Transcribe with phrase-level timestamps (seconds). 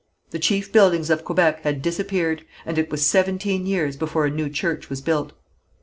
[0.31, 4.49] The chief buildings of Quebec had disappeared, and it was seventeen years before a new
[4.49, 5.33] church was built.